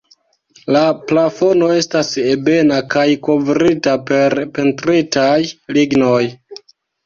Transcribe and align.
La 0.75 0.79
plafono 1.11 1.67
estas 1.81 2.09
ebena 2.23 2.81
kaj 2.95 3.05
kovrita 3.29 3.95
per 4.11 4.39
pentritaj 4.59 5.39
lignoj. 5.79 6.23